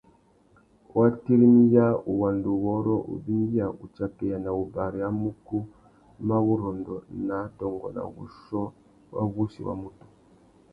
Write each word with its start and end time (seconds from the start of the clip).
Wa 0.95 1.07
tirimiya 1.21 1.85
wuwanduwôrrô, 2.07 2.95
wubindiya, 3.09 3.65
wutsakeya 3.77 4.37
na 4.43 4.51
wubari 4.57 4.97
râ 5.03 5.09
mukú 5.21 5.57
mà 6.27 6.35
wurrôndô 6.45 6.95
nà 7.27 7.35
adôngô 7.45 7.87
nà 7.95 8.01
wuchiô 8.15 8.63
wa 9.13 9.21
wussi 9.33 9.61
wa 9.67 9.73
MUTU. 9.81 10.05